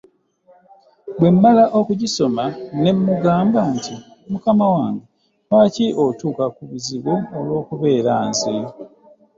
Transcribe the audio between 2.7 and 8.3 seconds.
ne mmugamba nti “Mukama wange, lwaki otuuka ku bizibu olw’okubeera